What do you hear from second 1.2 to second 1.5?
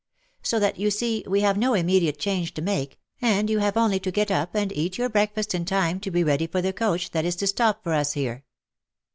we